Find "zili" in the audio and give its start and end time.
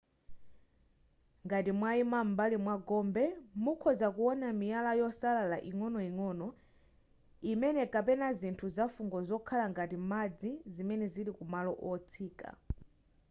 11.13-11.31